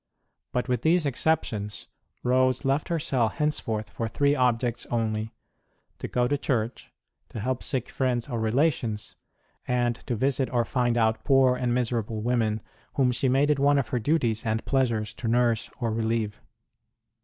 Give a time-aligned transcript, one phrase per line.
[0.51, 1.85] But, with these exceptions,
[2.23, 4.35] Rose left her cell henceforth for HER GARDEN CELL 105 three
[4.73, 5.33] objects only:
[5.99, 6.91] to go to church,
[7.29, 9.15] to help sick friends or relations,
[9.67, 12.61] and to visit or find out poor and miserable women,
[12.95, 16.41] whom she made it one of her duties and pleasures to nurse or relieve.